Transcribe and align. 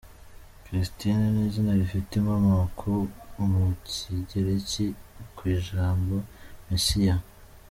Christine 0.63 1.23
ni 1.33 1.41
izina 1.47 1.71
rifite 1.81 2.11
inkomoko 2.17 2.89
mu 3.49 3.63
Kigereki 3.89 4.85
ku 5.35 5.41
ijambo 5.55 6.15
“Messiah”. 6.67 7.17